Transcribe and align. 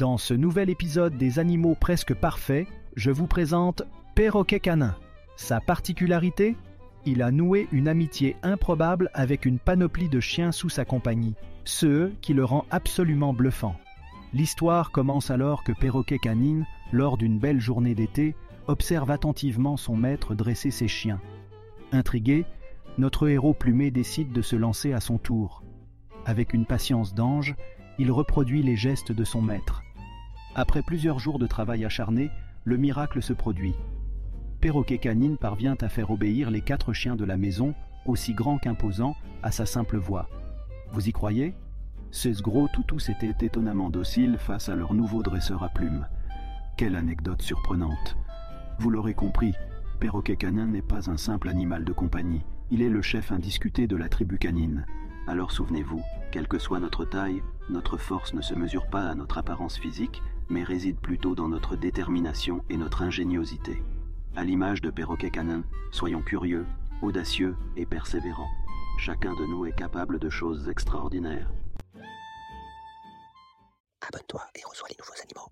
Dans 0.00 0.16
ce 0.16 0.32
nouvel 0.32 0.70
épisode 0.70 1.18
des 1.18 1.38
animaux 1.38 1.76
presque 1.78 2.14
parfaits, 2.14 2.66
je 2.96 3.10
vous 3.10 3.26
présente 3.26 3.82
Perroquet 4.14 4.58
Canin. 4.58 4.96
Sa 5.36 5.60
particularité 5.60 6.56
Il 7.04 7.20
a 7.20 7.30
noué 7.30 7.68
une 7.70 7.86
amitié 7.86 8.34
improbable 8.42 9.10
avec 9.12 9.44
une 9.44 9.58
panoplie 9.58 10.08
de 10.08 10.18
chiens 10.18 10.52
sous 10.52 10.70
sa 10.70 10.86
compagnie, 10.86 11.34
ce 11.66 12.10
qui 12.22 12.32
le 12.32 12.46
rend 12.46 12.64
absolument 12.70 13.34
bluffant. 13.34 13.76
L'histoire 14.32 14.90
commence 14.90 15.30
alors 15.30 15.64
que 15.64 15.72
Perroquet 15.72 16.18
Canine, 16.18 16.64
lors 16.92 17.18
d'une 17.18 17.38
belle 17.38 17.60
journée 17.60 17.94
d'été, 17.94 18.34
observe 18.68 19.10
attentivement 19.10 19.76
son 19.76 19.96
maître 19.96 20.34
dresser 20.34 20.70
ses 20.70 20.88
chiens. 20.88 21.20
Intrigué, 21.92 22.46
notre 22.96 23.28
héros 23.28 23.52
plumé 23.52 23.90
décide 23.90 24.32
de 24.32 24.40
se 24.40 24.56
lancer 24.56 24.94
à 24.94 25.00
son 25.00 25.18
tour. 25.18 25.62
Avec 26.24 26.54
une 26.54 26.64
patience 26.64 27.12
d'ange, 27.12 27.54
il 27.98 28.10
reproduit 28.10 28.62
les 28.62 28.76
gestes 28.76 29.12
de 29.12 29.24
son 29.24 29.42
maître. 29.42 29.82
Après 30.54 30.82
plusieurs 30.82 31.20
jours 31.20 31.38
de 31.38 31.46
travail 31.46 31.84
acharné, 31.84 32.30
le 32.64 32.76
miracle 32.76 33.22
se 33.22 33.32
produit. 33.32 33.74
Perroquet 34.60 34.98
Canine 34.98 35.36
parvient 35.36 35.76
à 35.80 35.88
faire 35.88 36.10
obéir 36.10 36.50
les 36.50 36.60
quatre 36.60 36.92
chiens 36.92 37.16
de 37.16 37.24
la 37.24 37.36
maison, 37.36 37.74
aussi 38.04 38.34
grands 38.34 38.58
qu'imposants, 38.58 39.16
à 39.42 39.52
sa 39.52 39.64
simple 39.64 39.96
voix. 39.96 40.28
Vous 40.92 41.08
y 41.08 41.12
croyez? 41.12 41.54
Ces 42.10 42.32
gros 42.32 42.66
toutous 42.68 43.10
étaient 43.10 43.46
étonnamment 43.46 43.90
dociles 43.90 44.36
face 44.38 44.68
à 44.68 44.74
leur 44.74 44.92
nouveau 44.92 45.22
dresseur 45.22 45.62
à 45.62 45.68
plumes. 45.68 46.06
Quelle 46.76 46.96
anecdote 46.96 47.42
surprenante 47.42 48.16
Vous 48.80 48.90
l'aurez 48.90 49.14
compris, 49.14 49.54
Perroquet 50.00 50.36
Canin 50.36 50.66
n'est 50.66 50.82
pas 50.82 51.08
un 51.10 51.16
simple 51.16 51.48
animal 51.48 51.84
de 51.84 51.92
compagnie, 51.92 52.42
il 52.70 52.82
est 52.82 52.88
le 52.88 53.02
chef 53.02 53.30
indiscuté 53.30 53.86
de 53.86 53.96
la 53.96 54.08
tribu 54.08 54.38
canine. 54.38 54.84
Alors 55.28 55.52
souvenez-vous, 55.52 56.02
quelle 56.32 56.48
que 56.48 56.58
soit 56.58 56.80
notre 56.80 57.04
taille, 57.04 57.42
notre 57.68 57.96
force 57.96 58.34
ne 58.34 58.40
se 58.40 58.54
mesure 58.54 58.88
pas 58.88 59.08
à 59.08 59.14
notre 59.14 59.38
apparence 59.38 59.78
physique, 59.78 60.22
mais 60.50 60.64
réside 60.64 60.98
plutôt 60.98 61.34
dans 61.34 61.48
notre 61.48 61.76
détermination 61.76 62.64
et 62.68 62.76
notre 62.76 63.02
ingéniosité. 63.02 63.82
À 64.36 64.44
l'image 64.44 64.80
de 64.80 64.90
Perroquet 64.90 65.30
Canin, 65.30 65.62
soyons 65.90 66.22
curieux, 66.22 66.66
audacieux 67.02 67.56
et 67.76 67.86
persévérants. 67.86 68.50
Chacun 68.98 69.34
de 69.34 69.46
nous 69.46 69.66
est 69.66 69.74
capable 69.74 70.18
de 70.18 70.28
choses 70.28 70.68
extraordinaires. 70.68 71.50
Abonne-toi 74.02 74.42
et 74.54 74.62
reçois 74.66 74.88
les 74.90 74.96
nouveaux 74.98 75.20
animaux. 75.22 75.50